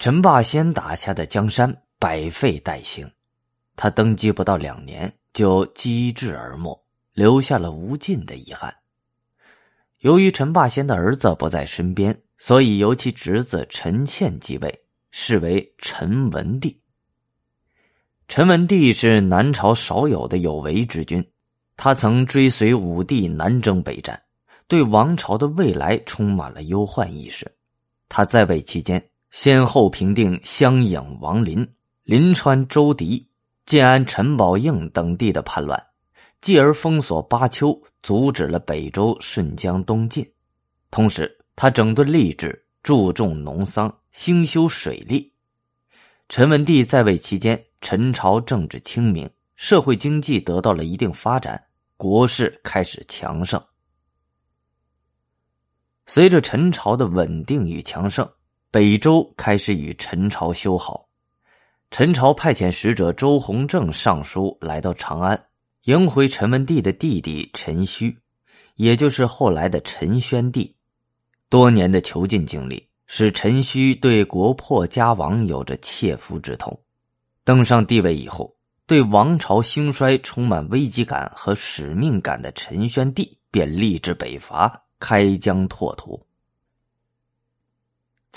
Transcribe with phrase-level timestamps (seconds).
[0.00, 3.06] 陈霸先打下的江山百废待兴，
[3.76, 8.74] 他登基不到两年就机智而没，留下了无尽的遗憾。
[9.98, 14.74] 由于陈霸先的儿子不在身边，所以由其侄子陈倩继位，
[15.10, 16.80] 是为陈文帝。
[18.26, 21.22] 陈文帝是南朝少有的有为之君，
[21.76, 24.18] 他曾追随武帝南征北战，
[24.66, 27.46] 对王朝的未来充满了忧患意识。
[28.08, 29.09] 他在位期间。
[29.30, 31.66] 先后平定襄阳、王林、
[32.02, 33.28] 临川、周迪、
[33.64, 35.80] 建安、陈宝应等地的叛乱，
[36.40, 40.28] 继而封锁巴丘，阻止了北周顺江东进。
[40.90, 45.32] 同时，他整顿吏治，注重农桑，兴修水利。
[46.28, 51.62] 陈文帝在位期间，陈朝政治清明，社会经济得到了一定发展，
[51.96, 53.62] 国势开始强盛。
[56.06, 58.28] 随着陈朝的稳定与强盛。
[58.72, 61.08] 北周开始与陈朝修好，
[61.90, 65.46] 陈朝派遣使者周弘正上书来到长安，
[65.86, 68.14] 迎回陈文帝的弟弟陈顼，
[68.76, 70.72] 也就是后来的陈宣帝。
[71.48, 76.80] 多年的囚禁经历使陈顼对国破家亡有着切肤之痛。
[77.42, 78.54] 登上帝位以后，
[78.86, 86.24] 对王朝兴衰充满危机感和使命感的陈宣帝便立志北伐，开疆拓土。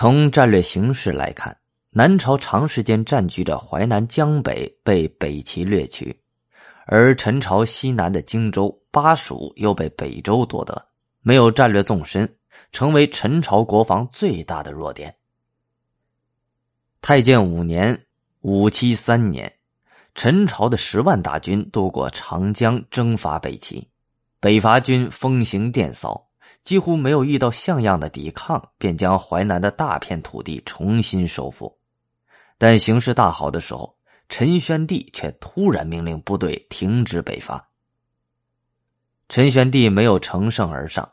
[0.00, 1.54] 从战略形势来看，
[1.90, 6.10] 南朝长时间占据着淮南江北，被北齐掠取；
[6.86, 10.86] 而陈朝西南的荆州、巴蜀又被北周夺得，
[11.20, 12.26] 没有战略纵深，
[12.72, 15.14] 成为陈朝国防最大的弱点。
[17.02, 18.06] 太建五年
[18.40, 19.54] （五七三年），
[20.16, 23.86] 陈朝的十万大军渡过长江，征伐北齐，
[24.40, 26.29] 北伐军风行电扫。
[26.64, 31.78] 几乎没有遇到像样的抵抗，便将淮南的大片土地重新收复。
[32.58, 33.96] 但形势大好的时候，
[34.28, 37.68] 陈宣帝却突然命令部队停止北伐。
[39.28, 41.10] 陈宣帝没有乘胜而上，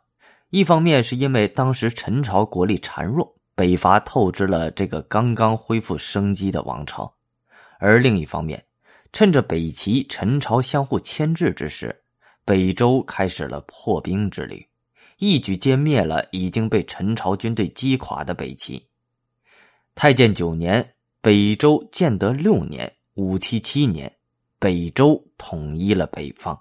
[0.49, 7.11] 一方面是因为当时陈朝国力孱弱，北伐透支了这个刚刚恢复生机的王朝；
[7.79, 8.63] 而另一方面，
[9.13, 12.03] 趁着北齐、陈朝相互牵制之时，
[12.43, 14.67] 北周开始了破冰之旅。
[15.17, 18.83] 一举歼灭了已经被陈朝军队击垮的北齐。
[19.95, 24.15] 太建九年，北周建德六年（五七七年），
[24.59, 26.59] 北周统一了北方。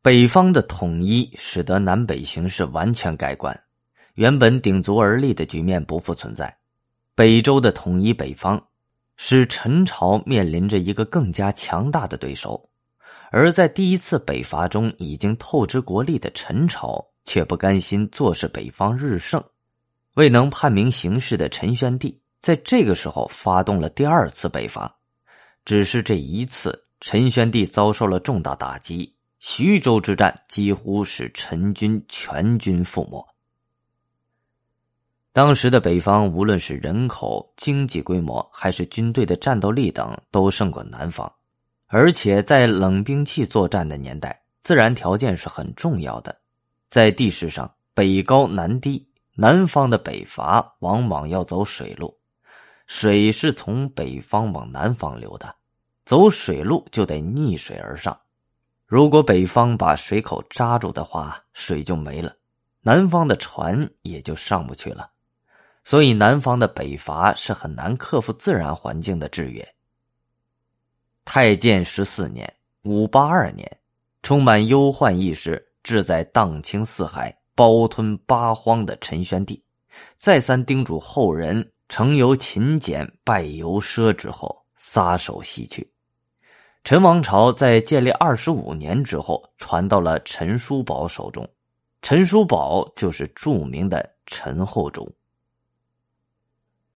[0.00, 3.60] 北方的统一使得南北形势完全改观，
[4.14, 6.56] 原本鼎足而立的局面不复存在。
[7.14, 8.68] 北周的统一北方，
[9.16, 12.70] 使陈朝面临着一个更加强大的对手。
[13.30, 19.42] 而在第一次北伐中已经透支国力的陈朝，却不甘心坐视北方日盛，
[20.14, 24.96] 未能判明形势的陈宣帝，在这个时候发动了第二次北伐。
[25.64, 33.26] 只是这一次，陈宣帝遭受了重大打击，徐州之战几乎使陈军全军覆没。
[35.32, 41.30] 当时的北方，无论是人口、经济规模，还是军队的战斗力等，都胜过南方。
[41.88, 46.36] 而且在冷兵器作战的年代，自然条件是很重要的。
[46.90, 52.16] 在地势上，北高南低，南方的北伐往往要走水路，
[52.86, 55.54] 水是从北方往南方流的，
[56.04, 58.18] 走水路就得逆水而上。
[58.86, 62.34] 如果北方把水口扎住的话，水就没了，
[62.82, 65.10] 南方的船也就上不去了。
[65.84, 69.75] 所以，南方的北伐是很难克服自然环境的制约。
[71.26, 72.50] 太建十四年
[72.84, 73.68] （五八二年），
[74.22, 79.60] 充满忧患意识、志在荡清四海、包吞八荒的陈宣帝，
[80.16, 85.90] 再三叮嘱后人成由勤俭，败由奢之后，撒手西去。
[86.84, 91.46] 陈王朝在建立二十五年之后，传到了陈叔宝手中。
[92.02, 95.12] 陈叔宝就是著名的陈后主。